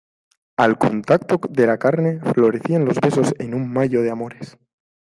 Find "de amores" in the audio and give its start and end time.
4.01-4.57